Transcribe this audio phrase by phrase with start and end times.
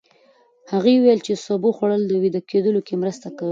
[0.71, 3.49] هغه وویل چې د سبو خوړل يې ویده کولو کې مرسته کړې.